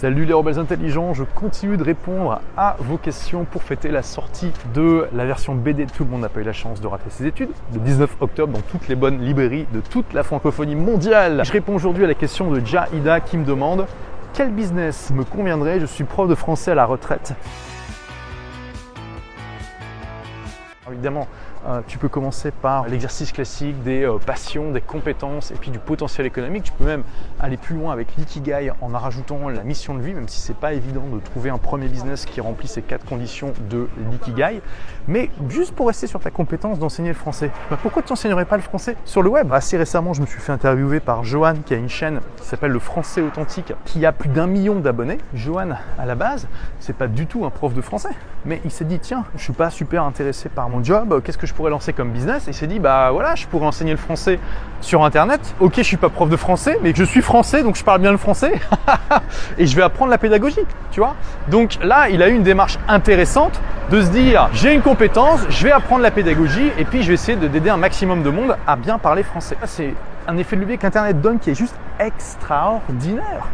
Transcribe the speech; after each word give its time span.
Salut 0.00 0.24
les 0.24 0.32
rebelles 0.32 0.58
intelligents, 0.58 1.12
je 1.12 1.24
continue 1.24 1.76
de 1.76 1.84
répondre 1.84 2.40
à 2.56 2.74
vos 2.78 2.96
questions 2.96 3.44
pour 3.44 3.62
fêter 3.62 3.90
la 3.90 4.02
sortie 4.02 4.50
de 4.72 5.06
la 5.12 5.26
version 5.26 5.54
BD 5.54 5.84
Tout 5.84 6.04
le 6.04 6.10
monde 6.10 6.22
n'a 6.22 6.30
pas 6.30 6.40
eu 6.40 6.44
la 6.44 6.54
chance 6.54 6.80
de 6.80 6.86
rater 6.86 7.10
ses 7.10 7.26
études, 7.26 7.50
le 7.74 7.80
19 7.80 8.16
octobre 8.20 8.54
dans 8.54 8.62
toutes 8.62 8.88
les 8.88 8.94
bonnes 8.94 9.20
librairies 9.20 9.66
de 9.74 9.80
toute 9.80 10.14
la 10.14 10.22
francophonie 10.22 10.74
mondiale. 10.74 11.42
Je 11.44 11.52
réponds 11.52 11.74
aujourd'hui 11.74 12.04
à 12.04 12.06
la 12.06 12.14
question 12.14 12.50
de 12.50 12.64
Jahida 12.64 13.20
qui 13.20 13.36
me 13.36 13.44
demande 13.44 13.84
quel 14.32 14.50
business 14.52 15.10
me 15.10 15.22
conviendrait, 15.22 15.80
je 15.80 15.84
suis 15.84 16.04
prof 16.04 16.26
de 16.26 16.34
français 16.34 16.70
à 16.70 16.76
la 16.76 16.86
retraite. 16.86 17.34
Évidemment, 20.90 21.28
euh, 21.66 21.82
tu 21.86 21.98
peux 21.98 22.08
commencer 22.08 22.50
par 22.50 22.88
l'exercice 22.88 23.32
classique 23.32 23.82
des 23.82 24.04
euh, 24.04 24.16
passions, 24.18 24.72
des 24.72 24.80
compétences 24.80 25.50
et 25.50 25.54
puis 25.54 25.70
du 25.70 25.78
potentiel 25.78 26.26
économique. 26.26 26.64
Tu 26.64 26.72
peux 26.72 26.84
même 26.84 27.02
aller 27.38 27.58
plus 27.58 27.76
loin 27.76 27.92
avec 27.92 28.16
l'ikigai 28.16 28.72
en 28.80 28.88
rajoutant 28.88 29.48
la 29.50 29.62
mission 29.62 29.94
de 29.94 30.00
vie, 30.00 30.14
même 30.14 30.28
si 30.28 30.40
c'est 30.40 30.56
pas 30.56 30.72
évident 30.72 31.04
de 31.12 31.20
trouver 31.20 31.50
un 31.50 31.58
premier 31.58 31.88
business 31.88 32.24
qui 32.24 32.40
remplit 32.40 32.68
ces 32.68 32.80
quatre 32.80 33.04
conditions 33.04 33.52
de 33.68 33.88
l'ikigai. 34.10 34.62
Mais 35.06 35.30
juste 35.48 35.74
pour 35.74 35.88
rester 35.88 36.06
sur 36.06 36.20
ta 36.20 36.30
compétence 36.30 36.78
d'enseigner 36.78 37.10
le 37.10 37.14
français, 37.14 37.50
bah, 37.70 37.78
pourquoi 37.80 38.02
tu 38.02 38.10
n'enseignerais 38.10 38.46
pas 38.46 38.56
le 38.56 38.62
français 38.62 38.96
sur 39.04 39.22
le 39.22 39.28
web? 39.28 39.52
Assez 39.52 39.76
récemment, 39.76 40.14
je 40.14 40.22
me 40.22 40.26
suis 40.26 40.40
fait 40.40 40.52
interviewer 40.52 41.00
par 41.00 41.24
Johan 41.24 41.56
qui 41.66 41.74
a 41.74 41.76
une 41.76 41.90
chaîne 41.90 42.20
qui 42.36 42.46
s'appelle 42.46 42.72
Le 42.72 42.78
Français 42.78 43.20
Authentique, 43.20 43.74
qui 43.84 44.06
a 44.06 44.12
plus 44.12 44.30
d'un 44.30 44.46
million 44.46 44.80
d'abonnés. 44.80 45.18
Johan, 45.34 45.72
à 45.98 46.06
la 46.06 46.14
base, 46.14 46.48
c'est 46.78 46.96
pas 46.96 47.06
du 47.06 47.26
tout 47.26 47.44
un 47.44 47.50
prof 47.50 47.74
de 47.74 47.82
français, 47.82 48.10
mais 48.46 48.62
il 48.64 48.70
s'est 48.70 48.86
dit 48.86 48.98
tiens, 48.98 49.24
je 49.36 49.42
suis 49.42 49.52
pas 49.52 49.68
super 49.68 50.04
intéressé 50.04 50.48
par 50.48 50.70
mon 50.70 50.82
job, 50.82 51.20
qu'est-ce 51.22 51.36
que 51.36 51.49
je 51.50 51.54
pourrais 51.54 51.70
lancer 51.70 51.92
comme 51.92 52.12
business 52.12 52.46
Et 52.46 52.52
il 52.52 52.54
s'est 52.54 52.68
dit, 52.68 52.78
bah 52.78 53.10
voilà, 53.10 53.34
je 53.34 53.46
pourrais 53.46 53.66
enseigner 53.66 53.90
le 53.90 53.96
français 53.96 54.38
sur 54.80 55.04
Internet. 55.04 55.40
Ok, 55.58 55.74
je 55.78 55.82
suis 55.82 55.96
pas 55.96 56.08
prof 56.08 56.30
de 56.30 56.36
français, 56.36 56.78
mais 56.80 56.92
je 56.94 57.02
suis 57.02 57.22
français, 57.22 57.64
donc 57.64 57.76
je 57.76 57.82
parle 57.82 58.00
bien 58.00 58.12
le 58.12 58.18
français. 58.18 58.52
et 59.58 59.66
je 59.66 59.74
vais 59.74 59.82
apprendre 59.82 60.12
la 60.12 60.18
pédagogie, 60.18 60.64
tu 60.92 61.00
vois. 61.00 61.16
Donc 61.48 61.78
là, 61.82 62.08
il 62.08 62.22
a 62.22 62.28
eu 62.28 62.34
une 62.34 62.44
démarche 62.44 62.78
intéressante 62.86 63.60
de 63.90 64.00
se 64.00 64.10
dire, 64.10 64.48
j'ai 64.52 64.72
une 64.72 64.80
compétence, 64.80 65.40
je 65.48 65.64
vais 65.64 65.72
apprendre 65.72 66.02
la 66.02 66.12
pédagogie, 66.12 66.70
et 66.78 66.84
puis 66.84 67.02
je 67.02 67.08
vais 67.08 67.14
essayer 67.14 67.36
d'aider 67.36 67.70
un 67.70 67.76
maximum 67.76 68.22
de 68.22 68.30
monde 68.30 68.56
à 68.64 68.76
bien 68.76 68.98
parler 68.98 69.24
français. 69.24 69.56
C'est 69.64 69.94
un 70.28 70.36
effet 70.38 70.54
de 70.54 70.60
levier 70.60 70.78
qu'Internet 70.78 71.20
donne 71.20 71.40
qui 71.40 71.50
est 71.50 71.54
juste 71.54 71.74
extraordinaire 71.98 73.48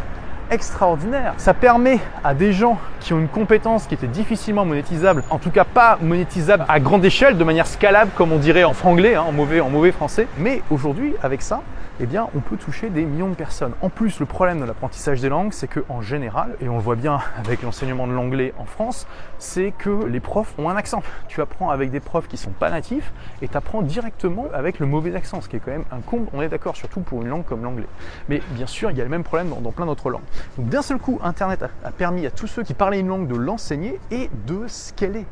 extraordinaire. 0.50 1.34
Ça 1.38 1.54
permet 1.54 1.98
à 2.22 2.34
des 2.34 2.52
gens 2.52 2.78
qui 3.06 3.12
ont 3.12 3.20
une 3.20 3.28
compétence 3.28 3.86
qui 3.86 3.94
était 3.94 4.08
difficilement 4.08 4.64
monétisable, 4.64 5.22
en 5.30 5.38
tout 5.38 5.52
cas 5.52 5.62
pas 5.62 5.96
monétisable 6.02 6.64
à 6.66 6.80
grande 6.80 7.04
échelle, 7.04 7.38
de 7.38 7.44
manière 7.44 7.68
scalable 7.68 8.10
comme 8.16 8.32
on 8.32 8.38
dirait 8.38 8.64
en 8.64 8.72
franglais, 8.72 9.14
hein, 9.14 9.24
en, 9.28 9.30
mauvais, 9.30 9.60
en 9.60 9.70
mauvais 9.70 9.92
français. 9.92 10.26
Mais 10.38 10.60
aujourd'hui, 10.70 11.14
avec 11.22 11.40
ça, 11.40 11.62
eh 11.98 12.06
bien, 12.06 12.28
on 12.34 12.40
peut 12.40 12.56
toucher 12.56 12.90
des 12.90 13.04
millions 13.04 13.28
de 13.28 13.34
personnes. 13.34 13.72
En 13.80 13.88
plus, 13.88 14.20
le 14.20 14.26
problème 14.26 14.60
de 14.60 14.64
l'apprentissage 14.64 15.20
des 15.20 15.28
langues, 15.28 15.52
c'est 15.52 15.68
qu'en 15.68 16.02
général, 16.02 16.56
et 16.60 16.68
on 16.68 16.76
le 16.76 16.82
voit 16.82 16.96
bien 16.96 17.20
avec 17.38 17.62
l'enseignement 17.62 18.06
de 18.06 18.12
l'anglais 18.12 18.52
en 18.58 18.64
France, 18.64 19.06
c'est 19.38 19.72
que 19.76 20.04
les 20.04 20.20
profs 20.20 20.54
ont 20.58 20.68
un 20.68 20.76
accent. 20.76 21.02
Tu 21.28 21.40
apprends 21.40 21.70
avec 21.70 21.90
des 21.90 22.00
profs 22.00 22.28
qui 22.28 22.36
sont 22.36 22.50
pas 22.50 22.70
natifs 22.70 23.12
et 23.40 23.48
tu 23.48 23.56
apprends 23.56 23.82
directement 23.82 24.46
avec 24.52 24.78
le 24.78 24.86
mauvais 24.86 25.14
accent, 25.14 25.40
ce 25.40 25.48
qui 25.48 25.56
est 25.56 25.60
quand 25.60 25.70
même 25.70 25.84
un 25.90 26.00
comble, 26.00 26.26
on 26.34 26.42
est 26.42 26.48
d'accord, 26.48 26.76
surtout 26.76 27.00
pour 27.00 27.22
une 27.22 27.28
langue 27.28 27.44
comme 27.44 27.62
l'anglais. 27.62 27.86
Mais 28.28 28.42
bien 28.50 28.66
sûr, 28.66 28.90
il 28.90 28.96
y 28.96 29.00
a 29.00 29.04
le 29.04 29.10
même 29.10 29.24
problème 29.24 29.48
dans, 29.48 29.72
plein 29.72 29.86
d'autres 29.86 30.10
langues. 30.10 30.22
Donc 30.58 30.68
d'un 30.68 30.82
seul 30.82 30.98
coup, 30.98 31.18
Internet 31.22 31.62
a, 31.62 31.88
a 31.88 31.90
permis 31.92 32.26
à 32.26 32.30
tous 32.30 32.46
ceux 32.46 32.62
qui 32.62 32.74
parlaient 32.74 32.95
une 33.00 33.08
langue 33.08 33.28
de 33.28 33.36
l'enseigner 33.36 34.00
et 34.10 34.30
de 34.46 34.66
scaler 34.66 35.26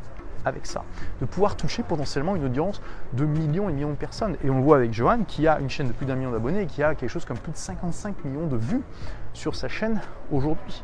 avec 0.44 0.66
ça, 0.66 0.84
de 1.20 1.26
pouvoir 1.26 1.56
toucher 1.56 1.82
potentiellement 1.82 2.36
une 2.36 2.44
audience 2.44 2.82
de 3.14 3.24
millions 3.24 3.68
et 3.70 3.72
millions 3.72 3.90
de 3.90 3.96
personnes. 3.96 4.36
Et 4.44 4.50
on 4.50 4.58
le 4.58 4.62
voit 4.62 4.76
avec 4.76 4.92
Johan 4.92 5.20
qui 5.26 5.48
a 5.48 5.58
une 5.58 5.70
chaîne 5.70 5.88
de 5.88 5.92
plus 5.92 6.06
d'un 6.06 6.16
million 6.16 6.30
d'abonnés 6.30 6.62
et 6.62 6.66
qui 6.66 6.82
a 6.82 6.94
quelque 6.94 7.10
chose 7.10 7.24
comme 7.24 7.38
plus 7.38 7.52
de 7.52 7.56
55 7.56 8.24
millions 8.24 8.46
de 8.46 8.56
vues 8.56 8.82
sur 9.34 9.54
sa 9.54 9.68
chaîne 9.68 10.00
aujourd'hui. 10.32 10.82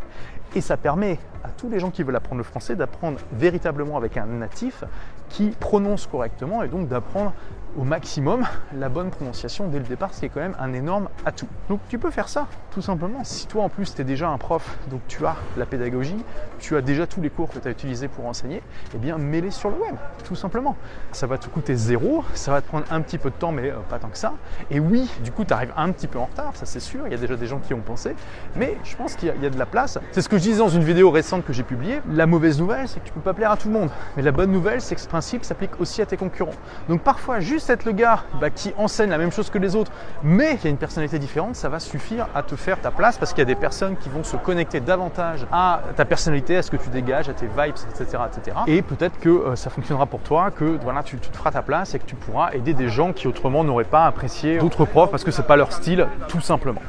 Et 0.55 0.61
ça 0.61 0.77
permet 0.77 1.19
à 1.45 1.49
tous 1.49 1.69
les 1.69 1.79
gens 1.79 1.91
qui 1.91 2.03
veulent 2.03 2.17
apprendre 2.17 2.39
le 2.39 2.45
français 2.45 2.77
d'apprendre 2.77 3.19
véritablement 3.33 3.97
avec 3.97 4.17
un 4.17 4.27
natif 4.27 4.85
qui 5.29 5.51
prononce 5.51 6.07
correctement 6.07 6.63
et 6.63 6.69
donc 6.69 6.89
d'apprendre 6.89 7.33
au 7.79 7.85
maximum 7.85 8.45
la 8.77 8.89
bonne 8.89 9.11
prononciation 9.11 9.69
dès 9.69 9.79
le 9.79 9.85
départ, 9.85 10.13
ce 10.13 10.21
qui 10.21 10.27
est 10.27 10.29
quand 10.29 10.41
même 10.41 10.57
un 10.59 10.73
énorme 10.73 11.09
atout. 11.25 11.47
Donc 11.69 11.81
tu 11.89 11.99
peux 11.99 12.11
faire 12.11 12.29
ça, 12.29 12.49
tout 12.73 12.83
simplement. 12.83 13.23
Si 13.23 13.47
toi 13.47 13.63
en 13.63 13.69
plus 13.69 13.95
tu 13.95 14.01
es 14.01 14.05
déjà 14.05 14.29
un 14.29 14.39
prof, 14.39 14.79
donc 14.91 15.01
tu 15.07 15.25
as 15.25 15.37
la 15.57 15.67
pédagogie, 15.67 16.25
tu 16.59 16.77
as 16.77 16.83
déjà 16.83 17.07
tous 17.07 17.21
les 17.21 17.31
cours 17.31 17.49
que 17.49 17.59
tu 17.59 17.69
as 17.69 17.71
utilisés 17.71 18.09
pour 18.09 18.27
enseigner, 18.27 18.63
eh 18.95 18.99
bien 18.99 19.19
mets-les 19.19 19.53
sur 19.53 19.71
le 19.71 19.77
web, 19.77 19.95
tout 20.25 20.35
simplement. 20.35 20.77
Ça 21.13 21.27
va 21.27 21.39
te 21.39 21.49
coûter 21.49 21.77
zéro, 21.77 22.25
ça 22.35 22.51
va 22.51 22.61
te 22.61 22.67
prendre 22.67 22.87
un 22.91 23.01
petit 23.03 23.19
peu 23.19 23.31
de 23.31 23.37
temps, 23.37 23.53
mais 23.53 23.71
euh, 23.71 23.77
pas 23.89 23.99
tant 23.99 24.09
que 24.09 24.19
ça. 24.19 24.33
Et 24.71 24.81
oui, 24.81 25.09
du 25.23 25.31
coup 25.31 25.45
tu 25.45 25.53
arrives 25.53 25.73
un 25.77 25.93
petit 25.93 26.09
peu 26.09 26.19
en 26.19 26.25
retard, 26.25 26.57
ça 26.57 26.67
c'est 26.67 26.81
sûr, 26.81 27.07
il 27.07 27.13
y 27.13 27.15
a 27.15 27.19
déjà 27.19 27.37
des 27.37 27.47
gens 27.47 27.61
qui 27.61 27.73
ont 27.73 27.81
pensé, 27.81 28.17
mais 28.57 28.77
je 28.85 28.97
pense 28.97 29.15
qu'il 29.15 29.29
y, 29.29 29.47
a 29.47 29.51
de 29.51 29.59
la 29.59 29.67
place. 29.67 29.99
C'est 30.13 30.23
ce 30.23 30.29
que 30.29 30.39
je 30.39 30.43
disais 30.43 30.59
dans 30.59 30.69
une 30.69 30.83
vidéo 30.83 31.11
récente 31.11 31.45
que 31.45 31.53
j'ai 31.53 31.63
publiée. 31.63 32.01
La 32.13 32.27
mauvaise 32.27 32.59
nouvelle, 32.59 32.89
c'est 32.89 33.01
que 33.01 33.07
tu 33.07 33.13
peux 33.13 33.21
pas 33.21 33.35
plaire 33.35 33.51
à 33.51 33.57
tout 33.57 33.69
le 33.69 33.75
monde. 33.75 33.91
Mais 34.17 34.23
la 34.23 34.33
bonne 34.33 34.51
nouvelle, 34.51 34.81
c'est 34.81 34.95
que 34.95 35.01
ce 35.01 35.09
principe 35.09 35.45
s'applique 35.45 35.81
aussi 35.81 36.03
à 36.03 36.07
tes 36.07 36.17
concurrents. 36.17 36.55
Donc 36.89 37.03
parfois, 37.03 37.41
juste 37.41 37.71
être 37.71 37.85
le 37.85 37.93
gars 37.93 38.25
bah, 38.41 38.51
qui 38.51 38.73
enseigne 38.77 39.11
la 39.11 39.19
même 39.19 39.33
chose 39.33 39.51
que 39.51 39.59
les 39.59 39.77
autres, 39.77 39.93
mais 40.23 40.57
qui 40.57 40.67
a 40.67 40.71
une 40.71 40.77
personnalité 40.77 41.19
différente, 41.19 41.57
ça 41.57 41.69
va 41.69 41.81
suffire 41.81 42.29
à 42.35 42.43
te 42.43 42.57
faire 42.57 42.81
ta 42.81 42.91
place 42.91 43.19
parce 43.19 43.33
qu'il 43.33 43.41
y 43.41 43.43
a 43.43 43.47
des 43.47 43.55
personnes 43.55 43.97
qui 43.97 44.09
vont 44.09 44.25
se 44.25 44.37
connecter 44.37 44.81
davantage 44.81 45.47
à 45.53 45.83
ta 45.97 46.05
personnalité, 46.05 46.57
à 46.57 46.63
ce 46.63 46.71
que 46.71 46.77
tu 46.77 46.89
dégages, 46.91 47.29
à 47.29 47.35
tes 47.35 47.47
vibes, 47.47 47.75
etc. 47.91 48.23
etc. 48.27 48.57
Et 48.67 48.83
peut-être 48.83 49.19
que 49.19 49.29
euh, 49.29 49.57
ça 49.57 49.71
fonctionnera 49.71 50.07
pour 50.07 50.21
toi, 50.21 50.51
que 50.51 50.79
voilà, 50.83 51.03
tu, 51.03 51.17
tu, 51.19 51.31
te 51.31 51.37
feras 51.37 51.51
ta 51.51 51.63
place 51.63 51.95
et 51.95 51.99
que 51.99 52.05
tu 52.07 52.15
pourras 52.15 52.51
aider 52.53 52.75
des 52.75 52.89
gens 52.89 53.13
qui 53.13 53.29
autrement 53.29 53.65
n'auraient 53.65 53.85
pas 53.85 54.07
apprécié 54.07 54.59
d'autres 54.59 54.85
profs 54.85 55.11
parce 55.11 55.25
que 55.25 55.31
c'est 55.31 55.47
pas 55.47 55.57
leur 55.57 55.73
style, 55.73 56.07
tout 56.29 56.41
simplement. 56.41 56.83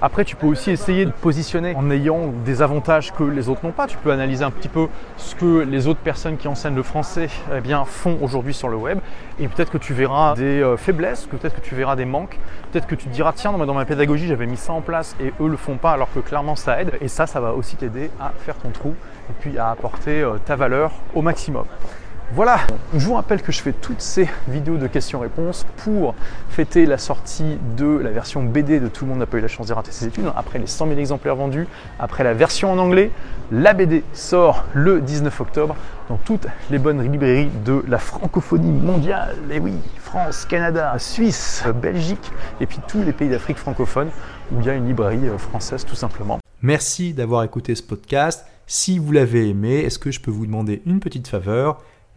Après, 0.00 0.24
tu 0.24 0.36
peux 0.36 0.46
aussi 0.46 0.70
essayer 0.70 0.93
de 0.94 1.10
positionner 1.10 1.74
en 1.74 1.90
ayant 1.90 2.32
des 2.44 2.62
avantages 2.62 3.12
que 3.12 3.24
les 3.24 3.48
autres 3.48 3.64
n'ont 3.64 3.72
pas. 3.72 3.86
Tu 3.86 3.96
peux 3.98 4.12
analyser 4.12 4.44
un 4.44 4.50
petit 4.50 4.68
peu 4.68 4.86
ce 5.16 5.34
que 5.34 5.60
les 5.60 5.86
autres 5.88 6.00
personnes 6.00 6.36
qui 6.36 6.46
enseignent 6.46 6.76
le 6.76 6.82
français 6.82 7.28
eh 7.54 7.60
bien, 7.60 7.84
font 7.84 8.18
aujourd'hui 8.22 8.54
sur 8.54 8.68
le 8.68 8.76
web. 8.76 8.98
Et 9.40 9.48
peut-être 9.48 9.72
que 9.72 9.78
tu 9.78 9.92
verras 9.92 10.34
des 10.34 10.62
euh, 10.62 10.76
faiblesses, 10.76 11.26
peut-être 11.26 11.56
que 11.56 11.60
tu 11.60 11.74
verras 11.74 11.96
des 11.96 12.04
manques. 12.04 12.38
Peut-être 12.70 12.86
que 12.86 12.94
tu 12.94 13.06
te 13.06 13.12
diras, 13.12 13.32
tiens, 13.34 13.52
dans 13.52 13.74
ma 13.74 13.84
pédagogie, 13.84 14.28
j'avais 14.28 14.46
mis 14.46 14.56
ça 14.56 14.72
en 14.72 14.80
place 14.80 15.16
et 15.20 15.32
eux 15.40 15.48
le 15.48 15.56
font 15.56 15.76
pas 15.76 15.92
alors 15.92 16.12
que 16.12 16.20
clairement 16.20 16.56
ça 16.56 16.80
aide. 16.80 16.92
Et 17.00 17.08
ça, 17.08 17.26
ça 17.26 17.40
va 17.40 17.52
aussi 17.52 17.76
t'aider 17.76 18.10
à 18.20 18.32
faire 18.38 18.56
ton 18.56 18.70
trou 18.70 18.94
et 19.30 19.32
puis 19.40 19.58
à 19.58 19.70
apporter 19.70 20.22
euh, 20.22 20.38
ta 20.44 20.54
valeur 20.54 20.92
au 21.14 21.22
maximum. 21.22 21.64
Voilà, 22.34 22.66
je 22.92 23.06
vous 23.06 23.14
rappelle 23.14 23.42
que 23.42 23.52
je 23.52 23.62
fais 23.62 23.72
toutes 23.72 24.00
ces 24.00 24.28
vidéos 24.48 24.76
de 24.76 24.88
questions-réponses 24.88 25.64
pour 25.84 26.16
fêter 26.48 26.84
la 26.84 26.98
sortie 26.98 27.58
de 27.76 27.86
la 27.86 28.10
version 28.10 28.42
BD 28.42 28.80
de 28.80 28.88
Tout 28.88 29.04
le 29.04 29.10
monde 29.10 29.20
n'a 29.20 29.26
pas 29.26 29.38
eu 29.38 29.40
la 29.40 29.46
chance 29.46 29.68
de 29.68 29.72
rater 29.72 29.92
ses 29.92 30.06
études. 30.06 30.24
Après 30.34 30.58
les 30.58 30.66
100 30.66 30.88
000 30.88 30.98
exemplaires 30.98 31.36
vendus, 31.36 31.68
après 32.00 32.24
la 32.24 32.34
version 32.34 32.72
en 32.72 32.78
anglais, 32.78 33.12
la 33.52 33.72
BD 33.72 34.02
sort 34.14 34.64
le 34.74 35.00
19 35.00 35.40
octobre 35.42 35.76
dans 36.08 36.16
toutes 36.16 36.48
les 36.72 36.80
bonnes 36.80 37.08
librairies 37.08 37.50
de 37.64 37.84
la 37.86 37.98
francophonie 37.98 38.72
mondiale. 38.72 39.36
Et 39.52 39.60
oui, 39.60 39.74
France, 40.00 40.44
Canada, 40.44 40.92
Suisse, 40.98 41.62
Belgique 41.80 42.32
et 42.60 42.66
puis 42.66 42.80
tous 42.88 43.04
les 43.04 43.12
pays 43.12 43.28
d'Afrique 43.28 43.58
francophone 43.58 44.08
où 44.50 44.58
il 44.58 44.66
y 44.66 44.70
a 44.70 44.74
une 44.74 44.88
librairie 44.88 45.28
euh, 45.28 45.38
française 45.38 45.86
tout 45.86 45.94
simplement. 45.94 46.40
Merci 46.62 47.14
d'avoir 47.14 47.44
écouté 47.44 47.76
ce 47.76 47.82
podcast. 47.84 48.44
Si 48.66 48.98
vous 48.98 49.12
l'avez 49.12 49.50
aimé, 49.50 49.80
est-ce 49.80 50.00
que 50.00 50.10
je 50.10 50.20
peux 50.20 50.32
vous 50.32 50.46
demander 50.46 50.82
une 50.84 50.98
petite 50.98 51.28
faveur? 51.28 51.80